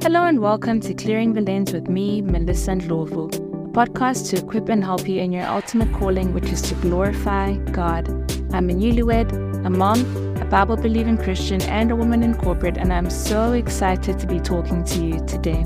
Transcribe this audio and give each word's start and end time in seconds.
Hello 0.00 0.26
and 0.26 0.38
welcome 0.38 0.78
to 0.80 0.94
Clearing 0.94 1.32
the 1.32 1.40
Lens 1.40 1.72
with 1.72 1.88
me, 1.88 2.22
Melissa 2.22 2.70
Ndlovu, 2.70 3.34
a 3.34 3.68
podcast 3.72 4.30
to 4.30 4.36
equip 4.38 4.68
and 4.68 4.82
help 4.82 5.08
you 5.08 5.20
in 5.20 5.32
your 5.32 5.44
ultimate 5.46 5.92
calling, 5.92 6.32
which 6.32 6.46
is 6.50 6.62
to 6.62 6.74
glorify 6.76 7.56
God. 7.72 8.08
I'm 8.54 8.70
a 8.70 8.72
newlywed, 8.72 9.32
a 9.66 9.68
mom, 9.68 10.00
a 10.36 10.44
Bible 10.44 10.76
believing 10.76 11.18
Christian, 11.18 11.60
and 11.62 11.90
a 11.90 11.96
woman 11.96 12.22
in 12.22 12.36
corporate, 12.36 12.78
and 12.78 12.92
I'm 12.92 13.10
so 13.10 13.54
excited 13.54 14.20
to 14.20 14.26
be 14.28 14.38
talking 14.38 14.84
to 14.84 15.04
you 15.04 15.18
today. 15.26 15.64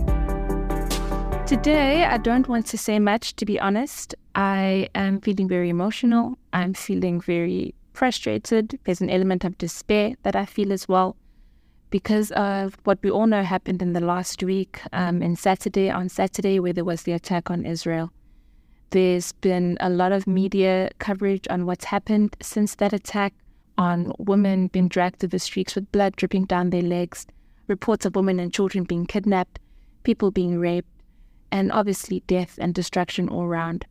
Today, 1.47 2.05
I 2.05 2.17
don't 2.17 2.49
want 2.49 2.65
to 2.69 2.79
say 2.79 2.99
much, 2.99 3.37
to 3.37 3.45
be 3.45 3.61
honest. 3.61 4.15
I 4.35 4.89
am 4.95 5.21
feeling 5.21 5.47
very 5.47 5.69
emotional. 5.69 6.39
I'm 6.55 6.73
feeling 6.73 7.21
very 7.21 7.75
frustrated. 7.93 8.79
There's 8.85 9.03
an 9.03 9.11
element 9.11 9.45
of 9.45 9.59
despair 9.59 10.15
that 10.23 10.35
I 10.35 10.47
feel 10.47 10.73
as 10.73 10.89
well 10.89 11.17
because 11.93 12.33
of 12.33 12.79
what 12.85 12.99
we 13.03 13.11
all 13.11 13.27
know 13.27 13.43
happened 13.43 13.83
in 13.83 13.93
the 13.93 14.01
last 14.01 14.43
week 14.43 14.81
um, 14.95 15.23
in 15.23 15.37
Saturday, 15.37 15.91
on 15.91 16.09
Saturday, 16.09 16.59
where 16.59 16.73
there 16.73 16.87
was 16.87 17.03
the 17.03 17.13
attack 17.13 17.51
on 17.51 17.67
Israel. 17.67 18.11
There's 18.91 19.33
been 19.33 19.77
a 19.79 19.91
lot 19.91 20.11
of 20.11 20.27
media 20.27 20.91
coverage 20.99 21.47
on 21.51 21.67
what's 21.67 21.85
happened 21.85 22.35
since 22.41 22.77
that 22.77 22.95
attack, 22.95 23.35
on 23.77 24.13
women 24.19 24.69
being 24.69 24.89
dragged 24.89 25.19
through 25.19 25.29
the 25.29 25.39
streets 25.39 25.75
with 25.75 25.93
blood 25.93 26.17
dripping 26.17 26.47
down 26.47 26.71
their 26.71 26.83
legs, 26.83 27.27
reports 27.69 28.07
of 28.07 28.17
women 28.17 28.41
and 28.41 28.55
children 28.55 28.85
being 28.85 29.05
kidnapped, 29.05 29.59
people 30.03 30.31
being 30.31 30.59
raped, 30.59 30.89
and 31.51 31.71
obviously 31.73 32.21
death 32.27 32.59
and 32.59 32.75
destruction 32.75 33.29
all 33.29 33.43
around. 33.43 33.85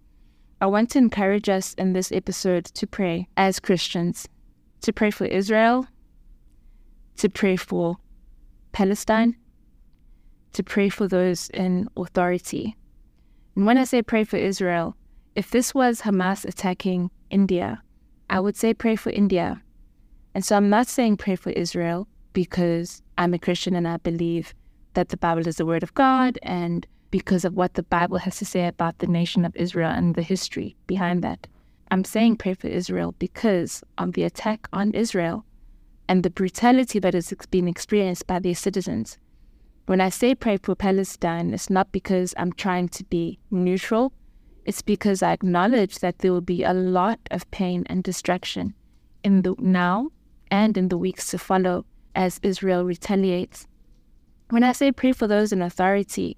I 0.60 0.66
want 0.66 0.90
to 0.92 0.98
encourage 0.98 1.50
us 1.50 1.76
in 1.76 1.94
this 1.94 2.12
episode 2.12 2.66
to 2.66 2.88
pray 2.88 3.28
as 3.38 3.60
Christians, 3.60 4.28
to 4.82 4.92
pray 4.92 5.12
for 5.12 5.26
Israel, 5.26 5.86
to 7.18 7.30
pray 7.30 7.56
for 7.56 7.98
Palestine, 8.72 9.34
mm-hmm. 9.34 10.52
to 10.54 10.64
pray 10.64 10.90
for 10.90 11.08
those 11.08 11.50
in 11.50 11.88
authority. 11.98 12.76
And 13.56 13.66
when 13.66 13.78
I 13.78 13.84
say 13.84 14.02
pray 14.02 14.24
for 14.24 14.38
Israel, 14.38 14.96
if 15.36 15.52
this 15.52 15.74
was 15.74 16.02
Hamas 16.02 16.46
attacking 16.46 17.10
India, 17.30 17.82
I 18.30 18.40
would 18.40 18.56
say 18.56 18.74
pray 18.74 18.96
for 18.96 19.10
India. 19.10 19.62
And 20.34 20.46
so 20.46 20.56
I'm 20.56 20.70
not 20.70 20.88
saying 20.88 21.18
pray 21.18 21.36
for 21.36 21.50
Israel 21.52 22.08
because 22.34 23.02
I'm 23.18 23.34
a 23.34 23.40
Christian 23.40 23.76
and 23.76 23.88
I 23.88 23.98
believe 23.98 24.54
that 24.94 25.10
the 25.10 25.18
Bible 25.18 25.48
is 25.48 25.58
the 25.58 25.66
Word 25.66 25.84
of 25.84 25.94
God 25.94 26.40
and 26.44 26.88
because 27.12 27.44
of 27.44 27.56
what 27.56 27.74
the 27.74 27.84
Bible 27.84 28.18
has 28.18 28.38
to 28.38 28.46
say 28.46 28.68
about 28.68 29.00
the 29.00 29.08
nation 29.08 29.44
of 29.44 29.56
Israel 29.56 29.92
and 29.92 30.16
the 30.16 30.22
history 30.22 30.76
behind 30.88 31.24
that. 31.24 31.48
I'm 31.92 32.06
saying 32.06 32.38
pray 32.38 32.54
for 32.54 32.68
Israel 32.68 33.14
because 33.20 33.84
of 33.98 34.14
the 34.14 34.24
attack 34.24 34.68
on 34.72 34.92
Israel 34.94 35.46
and 36.12 36.24
the 36.24 36.30
brutality 36.30 37.00
that 37.00 37.16
is 37.16 37.34
being 37.52 37.70
experienced 37.70 38.28
by 38.28 38.38
their 38.38 38.54
citizens. 38.54 39.18
When 39.86 40.02
I 40.02 40.10
say 40.10 40.36
pray 40.36 40.58
for 40.58 40.76
Palestine, 40.76 41.54
it's 41.54 41.70
not 41.70 41.90
because 41.94 42.34
I'm 42.36 42.52
trying 42.52 42.90
to 42.90 43.06
be 43.06 43.40
neutral. 43.50 44.12
It's 44.66 44.82
because 44.82 45.24
I 45.24 45.32
acknowledge 45.32 46.00
that 46.00 46.20
there 46.20 46.34
will 46.34 46.42
be 46.42 46.64
a 46.64 46.74
lot 46.74 47.18
of 47.32 47.50
pain 47.52 47.86
and 47.86 48.04
destruction 48.04 48.74
in 49.24 49.44
the 49.44 49.56
now 49.58 50.10
and 50.52 50.78
in 50.78 50.90
the 50.90 50.98
weeks 50.98 51.32
to 51.32 51.38
follow 51.38 51.86
as 52.14 52.42
Israel 52.44 52.84
retaliates. 52.84 53.66
When 54.50 54.66
I 54.66 54.74
say 54.74 54.92
pray 54.92 55.14
for 55.14 55.28
those 55.28 55.54
in 55.54 55.62
authority, 55.62 56.36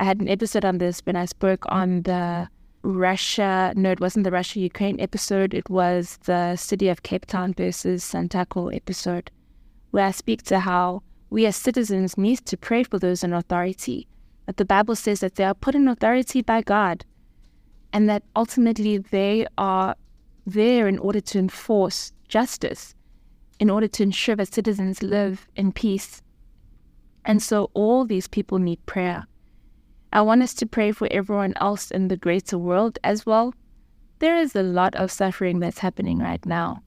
I 0.00 0.04
had 0.04 0.20
an 0.20 0.28
episode 0.28 0.64
on 0.64 0.78
this 0.78 1.00
when 1.04 1.14
I 1.14 1.26
spoke 1.26 1.64
on 1.68 2.02
the 2.02 2.48
Russia, 2.82 3.72
no, 3.76 3.92
it 3.92 4.00
wasn't 4.00 4.24
the 4.24 4.30
Russia 4.30 4.58
Ukraine 4.58 5.00
episode. 5.00 5.54
It 5.54 5.70
was 5.70 6.18
the 6.24 6.56
city 6.56 6.88
of 6.88 7.04
Cape 7.04 7.26
Town 7.26 7.54
versus 7.54 8.04
Santaco 8.04 8.74
episode, 8.74 9.30
where 9.92 10.06
I 10.06 10.10
speak 10.10 10.42
to 10.44 10.60
how 10.60 11.02
we 11.30 11.46
as 11.46 11.56
citizens 11.56 12.18
need 12.18 12.44
to 12.46 12.56
pray 12.56 12.82
for 12.82 12.98
those 12.98 13.22
in 13.22 13.32
authority. 13.32 14.08
That 14.46 14.56
the 14.56 14.64
Bible 14.64 14.96
says 14.96 15.20
that 15.20 15.36
they 15.36 15.44
are 15.44 15.54
put 15.54 15.76
in 15.76 15.86
authority 15.86 16.42
by 16.42 16.62
God, 16.62 17.04
and 17.92 18.08
that 18.08 18.24
ultimately 18.34 18.98
they 18.98 19.46
are 19.56 19.94
there 20.44 20.88
in 20.88 20.98
order 20.98 21.20
to 21.20 21.38
enforce 21.38 22.12
justice, 22.26 22.96
in 23.60 23.70
order 23.70 23.86
to 23.86 24.02
ensure 24.02 24.34
that 24.34 24.52
citizens 24.52 25.02
live 25.04 25.46
in 25.54 25.70
peace. 25.70 26.20
And 27.24 27.40
so 27.40 27.70
all 27.74 28.04
these 28.04 28.26
people 28.26 28.58
need 28.58 28.84
prayer. 28.86 29.26
I 30.14 30.20
want 30.20 30.42
us 30.42 30.52
to 30.54 30.66
pray 30.66 30.92
for 30.92 31.08
everyone 31.10 31.54
else 31.56 31.90
in 31.90 32.08
the 32.08 32.18
greater 32.18 32.58
world 32.58 32.98
as 33.02 33.24
well. 33.24 33.54
There 34.18 34.36
is 34.36 34.54
a 34.54 34.62
lot 34.62 34.94
of 34.94 35.10
suffering 35.10 35.58
that's 35.58 35.78
happening 35.78 36.18
right 36.18 36.44
now. 36.44 36.82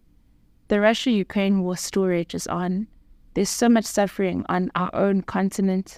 The 0.68 0.80
Russia 0.80 1.10
Ukraine 1.10 1.64
war 1.64 1.76
storage 1.76 2.36
is 2.36 2.46
on. 2.46 2.86
There's 3.34 3.50
so 3.50 3.68
much 3.68 3.86
suffering 3.86 4.46
on 4.48 4.70
our 4.76 4.94
own 4.94 5.24
continent. 5.24 5.98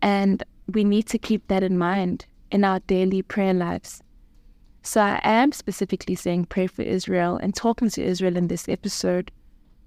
And 0.00 0.44
we 0.72 0.84
need 0.84 1.08
to 1.08 1.18
keep 1.18 1.48
that 1.48 1.64
in 1.64 1.76
mind 1.76 2.26
in 2.52 2.62
our 2.62 2.78
daily 2.86 3.22
prayer 3.22 3.52
lives. 3.52 4.00
So 4.84 5.00
I 5.00 5.20
am 5.24 5.50
specifically 5.50 6.14
saying 6.14 6.44
pray 6.44 6.68
for 6.68 6.82
Israel 6.82 7.36
and 7.36 7.52
talking 7.52 7.90
to 7.90 8.02
Israel 8.02 8.36
in 8.36 8.46
this 8.46 8.68
episode. 8.68 9.32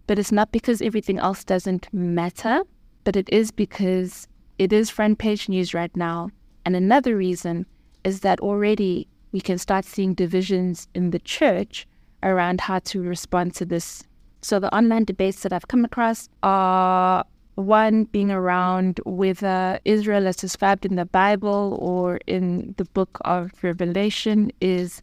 But 0.06 0.20
it's 0.20 0.34
not 0.34 0.52
because 0.52 0.82
everything 0.82 1.18
else 1.18 1.46
doesn't 1.46 1.88
matter, 1.94 2.64
but 3.06 3.16
it 3.16 3.30
is 3.30 3.52
because 3.52 4.28
it 4.60 4.74
is 4.74 4.90
front 4.90 5.18
page 5.18 5.48
news 5.48 5.74
right 5.74 5.96
now 5.96 6.30
and 6.66 6.76
another 6.76 7.16
reason 7.16 7.66
is 8.04 8.22
that 8.22 8.40
already 8.40 9.08
we 9.32 9.42
can 9.42 9.58
start 9.58 9.86
seeing 9.86 10.14
divisions 10.14 10.88
in 10.94 11.12
the 11.12 11.20
church 11.20 11.88
around 12.24 12.62
how 12.62 12.80
to 12.80 13.02
respond 13.02 13.56
to 13.56 13.66
this. 13.66 14.04
So 14.42 14.60
the 14.60 14.74
online 14.76 15.06
debates 15.06 15.44
that 15.44 15.54
I've 15.54 15.68
come 15.68 15.86
across 15.86 16.30
are 16.44 17.26
one 17.56 18.06
being 18.06 18.32
around 18.32 19.00
whether 19.06 19.80
Israel 19.86 20.28
as 20.28 20.36
described 20.36 20.86
in 20.86 20.96
the 20.96 21.06
Bible 21.06 21.78
or 21.80 22.20
in 22.28 22.74
the 22.78 22.86
book 22.86 23.20
of 23.26 23.52
Revelation 23.62 24.52
is 24.62 25.02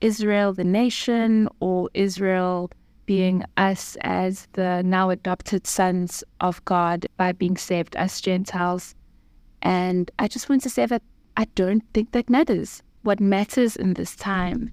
Israel 0.00 0.52
the 0.52 0.64
nation 0.64 1.48
or 1.60 1.88
Israel 1.94 2.70
being 3.06 3.44
us 3.56 3.96
as 4.02 4.48
the 4.52 4.82
now 4.82 5.10
adopted 5.10 5.66
sons 5.66 6.24
of 6.40 6.64
God 6.64 7.06
by 7.16 7.32
being 7.32 7.56
saved 7.56 7.94
as 7.96 8.20
Gentiles. 8.20 8.94
And 9.62 10.10
I 10.18 10.28
just 10.28 10.48
want 10.48 10.62
to 10.62 10.70
say 10.70 10.86
that 10.86 11.02
I 11.36 11.46
don't 11.54 11.82
think 11.94 12.12
that 12.12 12.28
matters. 12.28 12.82
What 13.02 13.20
matters 13.20 13.76
in 13.76 13.94
this 13.94 14.14
time 14.14 14.72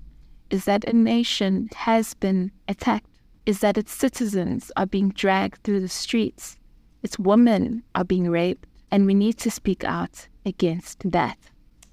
is 0.50 0.66
that 0.66 0.84
a 0.86 0.94
nation 0.94 1.70
has 1.76 2.14
been 2.16 2.52
attacked, 2.68 3.10
is 3.46 3.60
that 3.60 3.78
its 3.78 3.94
citizens 3.94 4.72
are 4.76 4.86
being 4.86 5.10
dragged 5.10 5.64
through 5.64 5.80
the 5.80 5.88
streets, 5.88 6.58
its 7.04 7.18
women 7.20 7.84
are 7.96 8.04
being 8.04 8.30
raped, 8.30 8.66
and 8.92 9.06
we 9.06 9.14
need 9.14 9.38
to 9.38 9.52
speak 9.52 9.84
out 9.84 10.28
against 10.46 11.12
that. 11.12 11.38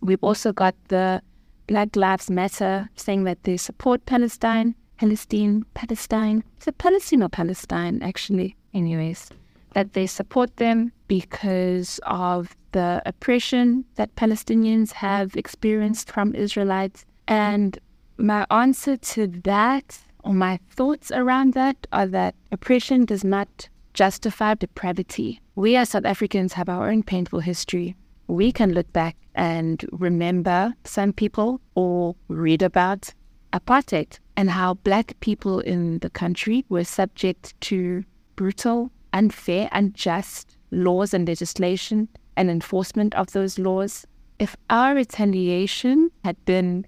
We've 0.01 0.23
also 0.25 0.53
got 0.53 0.75
the 0.89 1.23
Black 1.67 1.97
Lives 1.97 2.31
Matter 2.31 2.89
saying 2.97 3.25
that 3.25 3.43
they 3.43 3.57
support 3.57 4.07
Palestine, 4.07 4.75
Palestine, 4.99 5.65
Palestine. 5.75 6.45
Is 6.61 6.69
it 6.69 6.79
Palestine 6.79 7.23
or 7.23 7.29
Palestine, 7.29 8.03
actually? 8.03 8.57
Anyways, 8.73 9.31
that 9.77 9.93
they 9.93 10.07
support 10.07 10.57
them 10.57 10.91
because 11.07 12.01
of 12.07 12.57
the 12.73 13.03
oppression 13.05 13.85
that 13.97 14.17
Palestinians 14.17 14.91
have 14.91 15.37
experienced 15.37 16.11
from 16.11 16.35
Israelites. 16.35 17.05
And 17.29 17.79
my 18.17 18.47
answer 18.51 18.97
to 18.97 19.27
that, 19.45 19.99
or 20.25 20.33
my 20.33 20.59
thoughts 20.71 21.13
around 21.13 21.53
that, 21.53 21.77
are 21.93 22.07
that 22.07 22.35
oppression 22.51 23.05
does 23.05 23.23
not 23.23 23.69
justify 23.93 24.55
depravity. 24.55 25.43
We 25.57 25.77
as 25.77 25.91
South 25.91 26.07
Africans 26.07 26.55
have 26.55 26.71
our 26.71 26.89
own 26.89 27.03
painful 27.03 27.41
history. 27.41 27.97
We 28.29 28.53
can 28.53 28.73
look 28.73 28.91
back 28.95 29.15
and 29.35 29.85
remember 29.93 30.73
some 30.85 31.13
people 31.13 31.61
or 31.75 32.17
read 32.29 32.63
about 32.63 33.13
apartheid 33.53 34.21
and 34.39 34.49
how 34.49 34.73
black 34.89 35.21
people 35.21 35.61
in 35.61 35.99
the 35.99 36.09
country 36.09 36.65
were 36.71 36.85
subject 36.85 37.61
to 37.69 38.05
brutal, 38.37 38.91
unfair, 39.17 39.69
unjust 39.73 40.57
laws 40.71 41.15
and 41.15 41.27
legislation 41.27 42.09
and 42.37 42.51
enforcement 42.51 43.15
of 43.15 43.33
those 43.33 43.59
laws. 43.59 44.07
If 44.39 44.57
our 44.69 44.95
retaliation 44.95 46.11
had 46.23 46.37
been 46.45 46.87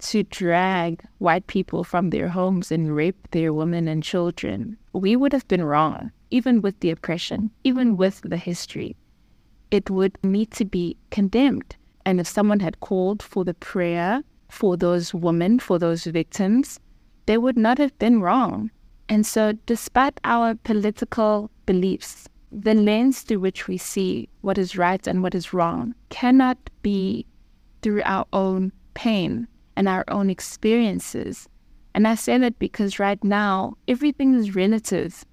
to 0.00 0.24
drag 0.24 1.02
white 1.18 1.46
people 1.46 1.84
from 1.84 2.10
their 2.10 2.28
homes 2.28 2.70
and 2.70 2.94
rape 2.94 3.28
their 3.30 3.52
women 3.52 3.88
and 3.88 4.02
children, 4.02 4.76
we 4.92 5.16
would 5.16 5.32
have 5.32 5.48
been 5.48 5.64
wrong, 5.64 6.10
even 6.30 6.60
with 6.60 6.78
the 6.80 6.90
oppression, 6.90 7.50
even 7.64 7.96
with 7.96 8.20
the 8.22 8.36
history. 8.36 8.96
It 9.70 9.88
would 9.88 10.18
need 10.22 10.50
to 10.52 10.64
be 10.64 10.96
condemned. 11.10 11.76
And 12.04 12.20
if 12.20 12.26
someone 12.26 12.60
had 12.60 12.80
called 12.80 13.22
for 13.22 13.44
the 13.44 13.54
prayer 13.54 14.22
for 14.50 14.76
those 14.76 15.14
women, 15.14 15.58
for 15.58 15.78
those 15.78 16.04
victims, 16.04 16.78
they 17.24 17.38
would 17.38 17.56
not 17.56 17.78
have 17.78 17.96
been 17.98 18.20
wrong. 18.20 18.70
And 19.08 19.24
so, 19.24 19.52
despite 19.66 20.20
our 20.24 20.54
political 20.56 21.50
beliefs, 21.66 22.28
the 22.50 22.74
lens 22.74 23.22
through 23.22 23.40
which 23.40 23.66
we 23.68 23.78
see 23.78 24.28
what 24.42 24.58
is 24.58 24.76
right 24.76 25.06
and 25.06 25.22
what 25.22 25.34
is 25.34 25.52
wrong 25.52 25.94
cannot 26.10 26.58
be 26.82 27.26
through 27.80 28.02
our 28.04 28.26
own 28.32 28.72
pain 28.94 29.48
and 29.76 29.88
our 29.88 30.04
own 30.08 30.28
experiences. 30.30 31.48
And 31.94 32.06
I 32.06 32.14
say 32.14 32.38
that 32.38 32.58
because 32.58 32.98
right 32.98 33.22
now, 33.24 33.76
everything 33.88 34.34
is 34.34 34.54
relative. 34.54 35.24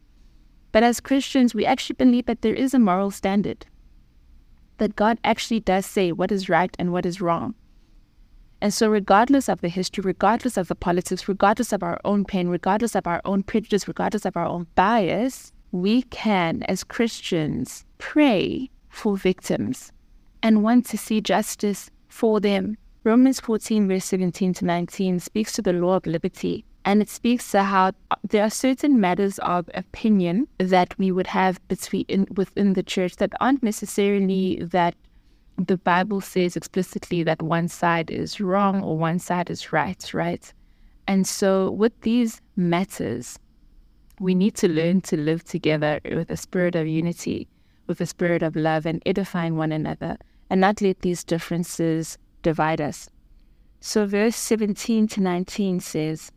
But 0.72 0.84
as 0.84 1.00
Christians, 1.00 1.56
we 1.56 1.66
actually 1.66 1.96
believe 1.96 2.26
that 2.26 2.42
there 2.42 2.54
is 2.54 2.74
a 2.74 2.80
moral 2.80 3.12
standard. 3.12 3.66
that 4.78 4.96
God 4.96 5.20
actually 5.24 5.60
does 5.60 5.86
say 5.86 6.12
what 6.12 6.32
is 6.32 6.50
right 6.50 6.76
and 6.80 6.92
what 6.92 7.06
is 7.06 7.22
wrong. 7.22 7.54
And 8.62 8.74
so, 8.74 8.90
regardless 8.90 9.48
of 9.48 9.62
the 9.62 9.70
history, 9.70 10.02
regardless 10.02 10.58
of 10.58 10.68
the 10.68 10.76
politics, 10.76 11.28
regardless 11.28 11.72
of 11.72 11.84
our 11.84 12.00
own 12.04 12.26
pain, 12.26 12.50
regardless 12.50 12.96
of 12.96 13.08
our 13.08 13.22
own 13.24 13.44
prejudice, 13.44 13.88
regardless 13.88 14.26
of 14.26 14.36
our 14.36 14.46
own 14.46 14.68
bias, 14.76 15.54
we 15.72 16.04
can, 16.04 16.64
as 16.64 16.84
Christians, 16.84 17.86
pray 17.98 18.70
for 18.90 19.18
victims 19.18 19.92
and 20.42 20.64
want 20.64 20.86
to 20.88 20.98
see 20.98 21.22
justice 21.22 21.90
for 22.08 22.40
them. 22.40 22.78
Romans 23.04 23.40
14, 23.40 23.88
verse 23.88 24.06
17 24.06 24.54
to 24.56 24.66
19 24.66 25.20
speaks 25.20 25.54
to 25.54 25.62
the 25.62 25.74
law 25.74 25.96
of 25.96 26.06
liberty. 26.06 26.66
And 26.86 27.02
it 27.02 27.10
speaks 27.10 27.52
to 27.52 27.64
how 27.64 27.92
there 28.28 28.44
are 28.44 28.50
certain 28.50 29.00
matters 29.00 29.38
of 29.40 29.70
opinion 29.74 30.48
that 30.58 30.98
we 30.98 31.12
would 31.12 31.28
have 31.28 31.66
between 31.68 32.26
within 32.36 32.74
the 32.74 32.84
church 32.84 33.18
that 33.18 33.34
aren't 33.40 33.62
necessarily 33.62 34.64
that 34.64 34.96
the 35.58 35.78
Bible 35.78 36.22
says 36.22 36.56
explicitly 36.56 37.22
that 37.24 37.42
one 37.42 37.68
side 37.68 38.10
is 38.10 38.40
wrong 38.40 38.82
or 38.82 38.98
one 38.98 39.20
side 39.20 39.50
is 39.50 39.74
right, 39.74 40.14
right? 40.14 40.54
And 41.08 41.28
so 41.28 41.72
with 41.72 42.00
these 42.02 42.42
matters, 42.56 43.38
we 44.20 44.36
need 44.36 44.56
to 44.56 44.68
learn 44.68 44.98
mm-hmm. 44.98 45.16
to 45.16 45.18
live 45.18 45.44
together 45.44 46.00
with 46.04 46.30
a 46.30 46.38
spirit 46.38 46.76
of 46.76 46.88
unity, 46.88 47.48
with 47.88 48.02
a 48.02 48.06
spirit 48.06 48.44
of 48.44 48.56
love 48.56 48.86
and 48.86 49.02
edifying 49.06 49.56
one 49.56 49.72
another, 49.72 50.18
and 50.50 50.62
not 50.62 50.82
let 50.82 51.02
these 51.02 51.24
differences 51.24 52.18
divide 52.42 52.82
us. 52.82 53.10
So, 53.80 54.06
verse 54.06 54.36
17 54.36 55.08
to 55.08 55.22
19 55.22 55.80
says, 55.80 56.32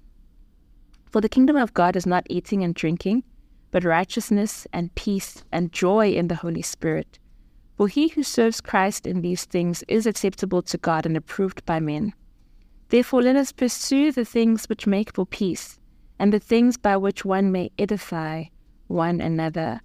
For 1.06 1.20
the 1.20 1.28
kingdom 1.28 1.56
of 1.56 1.74
God 1.74 1.96
is 1.96 2.06
not 2.06 2.26
eating 2.30 2.62
and 2.62 2.74
drinking, 2.74 3.24
but 3.72 3.84
righteousness 3.84 4.66
and 4.72 4.94
peace 4.94 5.42
and 5.50 5.72
joy 5.72 6.12
in 6.12 6.28
the 6.28 6.36
Holy 6.36 6.62
Spirit. 6.62 7.18
For 7.76 7.88
he 7.88 8.08
who 8.08 8.22
serves 8.22 8.60
Christ 8.60 9.06
in 9.06 9.22
these 9.22 9.44
things 9.44 9.82
is 9.88 10.06
acceptable 10.06 10.62
to 10.62 10.78
God 10.78 11.04
and 11.04 11.16
approved 11.16 11.64
by 11.66 11.80
men. 11.80 12.12
Therefore, 12.90 13.22
let 13.22 13.34
us 13.34 13.50
pursue 13.50 14.12
the 14.12 14.24
things 14.24 14.66
which 14.66 14.86
make 14.86 15.14
for 15.14 15.26
peace 15.26 15.78
and 16.18 16.32
the 16.32 16.38
things 16.38 16.76
by 16.76 16.96
which 16.96 17.24
one 17.24 17.52
may 17.52 17.70
edify 17.78 18.44
one 18.86 19.20
another. 19.20 19.80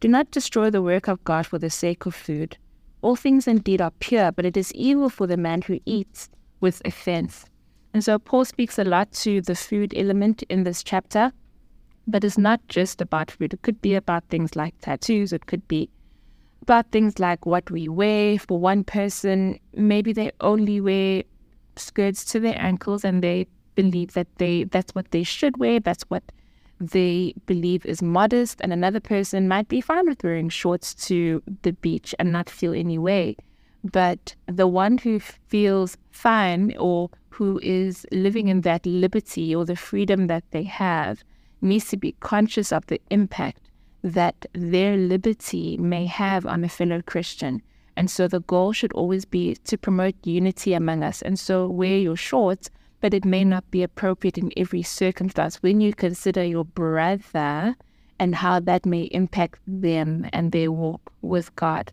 Do 0.00 0.08
not 0.08 0.30
destroy 0.30 0.70
the 0.70 0.82
work 0.82 1.08
of 1.08 1.22
God 1.24 1.46
for 1.46 1.58
the 1.58 1.70
sake 1.70 2.06
of 2.06 2.14
food. 2.14 2.56
All 3.02 3.16
things 3.16 3.46
indeed 3.46 3.80
are 3.80 3.92
pure, 4.00 4.32
but 4.32 4.44
it 4.44 4.56
is 4.56 4.72
evil 4.74 5.08
for 5.08 5.26
the 5.26 5.36
man 5.36 5.62
who 5.62 5.80
eats 5.84 6.28
with 6.60 6.82
offense. 6.84 7.44
And 7.94 8.02
so 8.02 8.18
Paul 8.18 8.44
speaks 8.44 8.78
a 8.78 8.84
lot 8.84 9.12
to 9.12 9.40
the 9.40 9.54
food 9.54 9.92
element 9.96 10.42
in 10.44 10.64
this 10.64 10.82
chapter, 10.82 11.32
but 12.06 12.24
it's 12.24 12.38
not 12.38 12.60
just 12.68 13.00
about 13.00 13.30
food. 13.30 13.52
It 13.52 13.62
could 13.62 13.82
be 13.82 13.94
about 13.94 14.24
things 14.28 14.56
like 14.56 14.74
tattoos, 14.80 15.32
it 15.32 15.46
could 15.46 15.66
be 15.68 15.90
about 16.62 16.90
things 16.90 17.18
like 17.18 17.44
what 17.44 17.70
we 17.70 17.88
wear. 17.88 18.38
For 18.38 18.58
one 18.58 18.84
person, 18.84 19.58
maybe 19.74 20.12
they 20.12 20.30
only 20.40 20.80
wear 20.80 21.24
skirts 21.76 22.24
to 22.26 22.40
their 22.40 22.58
ankles 22.58 23.04
and 23.04 23.22
they 23.22 23.46
believe 23.74 24.12
that 24.14 24.28
they 24.36 24.64
that's 24.64 24.94
what 24.94 25.10
they 25.10 25.22
should 25.22 25.56
wear, 25.56 25.80
that's 25.80 26.04
what 26.04 26.24
they 26.80 27.34
believe 27.46 27.86
is 27.86 28.02
modest, 28.02 28.60
and 28.60 28.72
another 28.72 29.00
person 29.00 29.46
might 29.46 29.68
be 29.68 29.80
fine 29.80 30.08
with 30.08 30.24
wearing 30.24 30.48
shorts 30.48 30.94
to 31.06 31.42
the 31.62 31.72
beach 31.74 32.14
and 32.18 32.32
not 32.32 32.50
feel 32.50 32.74
any 32.74 32.98
way. 32.98 33.36
But 33.84 34.34
the 34.46 34.66
one 34.66 34.98
who 34.98 35.20
feels 35.20 35.96
fine 36.10 36.74
or 36.78 37.10
who 37.30 37.60
is 37.62 38.06
living 38.12 38.48
in 38.48 38.60
that 38.62 38.84
liberty 38.84 39.54
or 39.54 39.64
the 39.64 39.76
freedom 39.76 40.26
that 40.26 40.44
they 40.50 40.64
have 40.64 41.24
needs 41.60 41.88
to 41.88 41.96
be 41.96 42.12
conscious 42.20 42.72
of 42.72 42.86
the 42.86 43.00
impact 43.10 43.60
that 44.02 44.46
their 44.52 44.96
liberty 44.96 45.76
may 45.78 46.06
have 46.06 46.44
on 46.46 46.64
a 46.64 46.68
fellow 46.68 47.00
Christian. 47.02 47.62
And 47.96 48.10
so 48.10 48.26
the 48.26 48.40
goal 48.40 48.72
should 48.72 48.92
always 48.92 49.24
be 49.24 49.54
to 49.54 49.78
promote 49.78 50.14
unity 50.24 50.74
among 50.74 51.02
us. 51.02 51.22
And 51.22 51.38
so 51.38 51.68
wear 51.68 51.98
your 51.98 52.16
shorts 52.16 52.70
but 53.02 53.12
it 53.12 53.24
may 53.26 53.44
not 53.44 53.70
be 53.70 53.82
appropriate 53.82 54.38
in 54.38 54.50
every 54.56 54.82
circumstance. 54.82 55.56
When 55.62 55.82
you 55.82 55.92
consider 55.92 56.42
your 56.42 56.64
brother 56.64 57.76
and 58.18 58.34
how 58.36 58.60
that 58.60 58.86
may 58.86 59.02
impact 59.10 59.58
them 59.66 60.26
and 60.32 60.52
their 60.52 60.70
walk 60.70 61.12
with 61.20 61.54
God. 61.56 61.92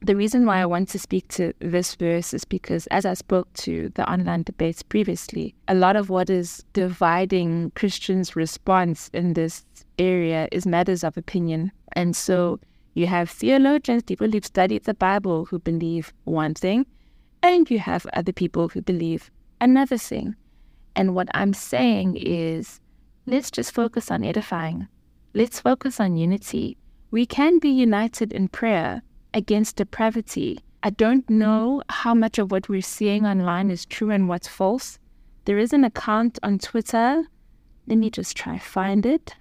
The 0.00 0.14
reason 0.14 0.46
why 0.46 0.60
I 0.60 0.66
want 0.66 0.88
to 0.90 0.98
speak 1.00 1.26
to 1.28 1.52
this 1.58 1.96
verse 1.96 2.32
is 2.32 2.44
because, 2.44 2.86
as 2.86 3.04
I 3.04 3.14
spoke 3.14 3.52
to 3.64 3.88
the 3.96 4.08
online 4.08 4.44
debates 4.44 4.84
previously, 4.84 5.56
a 5.66 5.74
lot 5.74 5.96
of 5.96 6.08
what 6.08 6.30
is 6.30 6.64
dividing 6.72 7.72
Christians' 7.74 8.36
response 8.36 9.10
in 9.12 9.32
this 9.32 9.64
area 9.98 10.48
is 10.52 10.64
matters 10.64 11.02
of 11.02 11.16
opinion. 11.16 11.72
And 11.94 12.14
so 12.14 12.60
you 12.94 13.08
have 13.08 13.28
theologians, 13.28 14.04
people 14.04 14.30
who've 14.30 14.46
studied 14.46 14.84
the 14.84 14.94
Bible, 14.94 15.46
who 15.46 15.58
believe 15.58 16.12
one 16.22 16.54
thing, 16.54 16.86
and 17.42 17.68
you 17.68 17.80
have 17.80 18.06
other 18.12 18.32
people 18.32 18.68
who 18.68 18.80
believe 18.82 19.32
another 19.60 19.98
thing. 19.98 20.36
And 20.96 21.14
what 21.14 21.28
I'm 21.34 21.52
saying 21.52 22.16
is, 22.16 22.80
let's 23.26 23.50
just 23.50 23.72
focus 23.72 24.10
on 24.10 24.24
edifying. 24.24 24.88
Let's 25.34 25.60
focus 25.60 26.00
on 26.00 26.16
unity. 26.16 26.76
We 27.10 27.26
can 27.26 27.58
be 27.58 27.68
united 27.68 28.32
in 28.32 28.48
prayer 28.48 29.02
against 29.32 29.76
depravity. 29.76 30.58
I 30.82 30.90
don't 30.90 31.28
know 31.28 31.82
how 31.88 32.14
much 32.14 32.38
of 32.38 32.50
what 32.50 32.68
we're 32.68 32.82
seeing 32.82 33.26
online 33.26 33.70
is 33.70 33.86
true 33.86 34.10
and 34.10 34.28
what's 34.28 34.48
false. 34.48 34.98
There 35.44 35.58
is 35.58 35.72
an 35.72 35.84
account 35.84 36.38
on 36.42 36.58
Twitter. 36.58 37.24
Let 37.86 37.98
me 37.98 38.10
just 38.10 38.36
try 38.36 38.58
find 38.58 39.06
it, 39.06 39.34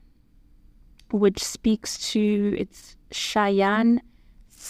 which 1.11 1.43
speaks 1.43 2.11
to 2.11 2.55
it's 2.57 2.95
Shayan 3.11 3.99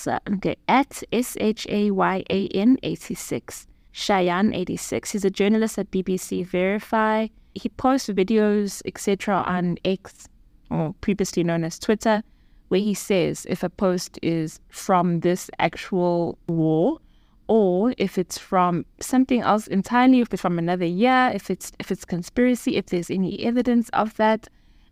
okay, 0.08 0.56
at 0.68 1.04
S 1.12 1.38
H 1.40 1.68
A 1.70 1.92
Y 1.92 2.24
A 2.30 2.48
N 2.48 2.78
86. 2.84 3.68
Shayan 3.98 4.56
86. 4.56 5.10
He's 5.10 5.26
a 5.26 5.32
journalist 5.32 5.80
at 5.80 5.90
BBC 5.90 6.46
Verify. 6.46 7.30
He 7.56 7.70
posts 7.70 8.10
videos, 8.10 8.84
etc., 8.86 9.44
on 9.48 9.78
X, 9.84 10.30
or 10.70 10.94
previously 11.02 11.44
known 11.44 11.64
as 11.64 11.80
Twitter, 11.80 12.22
where 12.68 12.80
he 12.80 12.94
says 12.94 13.48
if 13.50 13.64
a 13.64 13.72
post 13.72 14.20
is 14.22 14.60
from 14.70 15.22
this 15.22 15.50
actual 15.58 16.38
war 16.48 17.00
or 17.48 17.96
if 17.98 18.20
it's 18.20 18.38
from 18.38 18.86
something 19.00 19.42
else 19.42 19.66
entirely, 19.66 20.20
if 20.20 20.32
it's 20.32 20.44
from 20.44 20.60
another 20.60 20.86
year, 20.86 21.32
if 21.34 21.50
it's 21.50 21.72
if 21.80 21.92
it's 21.92 22.06
conspiracy, 22.06 22.76
if 22.76 22.86
there's 22.88 23.10
any 23.10 23.44
evidence 23.44 23.90
of 23.94 24.16
that, 24.18 24.48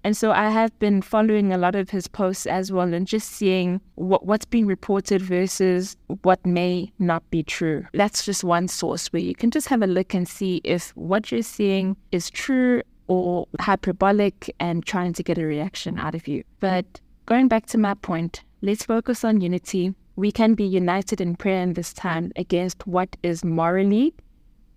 and 0.06 0.16
so 0.16 0.32
I 0.32 0.52
have 0.52 0.78
been 0.78 1.02
following 1.02 1.52
a 1.52 1.58
lot 1.58 1.74
of 1.74 1.90
his 1.90 2.08
posts 2.08 2.46
as 2.46 2.72
well 2.72 2.94
and 2.94 3.08
just 3.08 3.28
seeing 3.28 3.82
what, 3.96 4.24
what's 4.24 4.46
being 4.46 4.68
reported 4.68 5.20
versus 5.20 5.98
what 6.22 6.46
may 6.46 6.94
not 7.00 7.28
be 7.32 7.42
true. 7.42 7.88
That's 7.92 8.24
just 8.24 8.44
one 8.44 8.68
source 8.68 9.08
where 9.08 9.24
you 9.24 9.34
can 9.34 9.50
just 9.50 9.68
have 9.70 9.82
a 9.82 9.88
look 9.88 10.14
and 10.14 10.28
see 10.28 10.62
if 10.64 10.92
what 10.92 11.32
you're 11.32 11.42
seeing 11.42 11.98
is 12.12 12.30
true 12.30 12.84
or 13.08 13.48
hyperbolic 13.60 14.54
and 14.60 14.86
trying 14.86 15.14
to 15.14 15.24
get 15.24 15.40
a 15.40 15.46
reaction 15.48 15.98
out 15.98 16.14
of 16.14 16.28
you. 16.28 16.44
But 16.60 17.02
going 17.26 17.48
back 17.48 17.66
to 17.68 17.80
my 17.80 17.96
point, 17.96 18.44
let's 18.62 18.86
focus 18.86 19.24
on 19.24 19.42
unity. 19.42 19.96
We 20.18 20.32
can 20.32 20.54
be 20.54 20.66
united 20.66 21.20
in 21.20 21.36
prayer 21.36 21.64
in 21.64 21.74
this 21.74 21.94
time 21.94 22.32
against 22.36 22.86
what 22.86 23.16
is 23.24 23.44
morally 23.44 24.14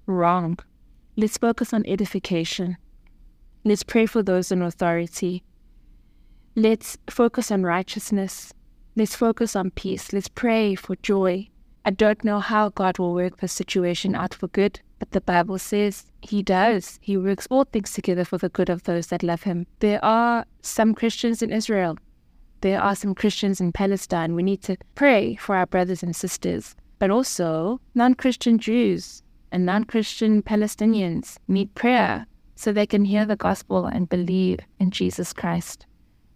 wrong. 0.07 0.59
Let's 1.19 1.37
focus 1.37 1.75
on 1.75 1.85
edification. 1.85 2.79
Let's 3.65 3.83
pray 3.83 4.07
for 4.07 4.23
those 4.23 4.53
in 4.53 4.63
authority. 4.63 5.43
Let's 6.55 6.97
focus 7.11 7.51
on 7.51 7.65
righteousness. 7.65 8.53
Let's 8.97 9.17
focus 9.17 9.57
on 9.57 9.71
peace. 9.73 10.13
Let's 10.13 10.29
pray 10.29 10.75
for 10.75 10.97
joy. 10.97 11.49
I 11.85 11.91
don't 11.91 12.23
know 12.25 12.41
how 12.41 12.71
God 12.71 12.99
will 12.99 13.15
work 13.15 13.39
the 13.39 13.49
situation 13.49 14.15
out 14.15 14.35
for 14.35 14.49
good, 14.49 14.81
but 14.99 15.11
the 15.11 15.21
Bible 15.21 15.59
says 15.59 16.07
He 16.23 16.43
does. 16.43 16.99
He 17.03 17.17
works 17.17 17.47
all 17.51 17.65
things 17.65 17.93
together 17.93 18.25
for 18.25 18.39
the 18.39 18.49
good 18.49 18.69
of 18.69 18.85
those 18.85 19.09
that 19.09 19.23
love 19.23 19.43
Him. 19.43 19.67
There 19.81 20.05
are 20.05 20.45
some 20.63 20.95
Christians 20.95 21.43
in 21.43 21.53
Israel. 21.53 21.97
There 22.61 22.81
are 22.81 22.95
some 22.95 23.15
Christians 23.15 23.61
in 23.61 23.73
Palestine. 23.73 24.35
We 24.35 24.43
need 24.43 24.63
to 24.63 24.77
pray 24.95 25.37
for 25.37 25.57
our 25.57 25.67
brothers 25.67 26.03
and 26.03 26.15
sisters, 26.15 26.75
but 26.99 27.11
also 27.11 27.81
non 27.95 28.15
Christian 28.15 28.59
Jews 28.59 29.23
and 29.51 29.65
non 29.65 29.85
Christian 29.85 30.43
Palestinians 30.43 31.39
need 31.49 31.75
prayer 31.75 32.27
so 32.59 32.73
they 32.73 32.87
can 32.87 33.05
hear 33.05 33.25
the 33.25 33.37
gospel 33.37 33.87
and 33.87 34.09
believe 34.09 34.59
in 34.81 34.91
Jesus 34.91 35.33
Christ. 35.33 35.87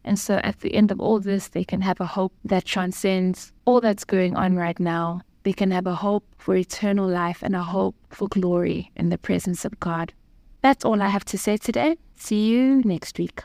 And 0.04 0.16
so 0.16 0.36
at 0.44 0.60
the 0.60 0.72
end 0.72 0.92
of 0.92 1.00
all 1.00 1.18
this, 1.18 1.48
they 1.48 1.64
can 1.64 1.80
have 1.80 2.00
a 2.00 2.06
hope 2.06 2.32
that 2.44 2.64
transcends 2.64 3.52
all 3.64 3.80
that's 3.80 4.04
going 4.04 4.36
on 4.36 4.54
right 4.54 4.78
now. 4.78 5.22
They 5.42 5.52
can 5.52 5.72
have 5.72 5.88
a 5.88 5.96
hope 5.96 6.24
for 6.38 6.54
eternal 6.54 7.08
life 7.08 7.42
and 7.42 7.56
a 7.56 7.62
hope 7.64 7.96
for 8.10 8.28
glory 8.28 8.92
in 8.94 9.08
the 9.08 9.18
presence 9.18 9.64
of 9.64 9.80
God. 9.80 10.12
That's 10.60 10.84
all 10.84 11.02
I 11.02 11.08
have 11.08 11.24
to 11.24 11.36
say 11.36 11.56
today. 11.56 11.96
See 12.14 12.46
you 12.46 12.82
next 12.84 13.18
week. 13.18 13.42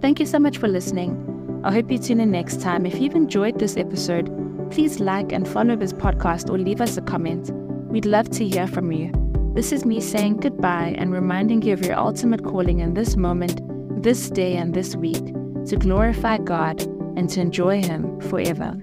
Thank 0.00 0.18
you 0.18 0.26
so 0.26 0.40
much 0.40 0.58
for 0.58 0.66
listening. 0.66 1.60
I 1.62 1.72
hope 1.72 1.88
you 1.88 1.98
tune 1.98 2.18
in 2.18 2.32
next 2.32 2.60
time. 2.60 2.84
If 2.84 3.00
you've 3.00 3.14
enjoyed 3.14 3.60
this 3.60 3.76
episode, 3.76 4.26
please 4.72 4.98
like 4.98 5.30
and 5.30 5.46
follow 5.46 5.76
this 5.76 5.92
podcast 5.92 6.50
or 6.50 6.58
leave 6.58 6.80
us 6.80 6.96
a 6.96 7.02
comment. 7.02 7.52
We'd 7.92 8.06
love 8.06 8.28
to 8.30 8.44
hear 8.48 8.66
from 8.66 8.90
you. 8.90 9.21
This 9.54 9.70
is 9.70 9.84
me 9.84 10.00
saying 10.00 10.38
goodbye 10.38 10.94
and 10.96 11.12
reminding 11.12 11.60
you 11.60 11.74
of 11.74 11.84
your 11.84 11.98
ultimate 11.98 12.42
calling 12.42 12.80
in 12.80 12.94
this 12.94 13.16
moment, 13.16 13.60
this 14.02 14.30
day, 14.30 14.56
and 14.56 14.72
this 14.72 14.96
week 14.96 15.26
to 15.66 15.76
glorify 15.78 16.38
God 16.38 16.80
and 17.18 17.28
to 17.28 17.42
enjoy 17.42 17.82
Him 17.82 18.18
forever. 18.22 18.74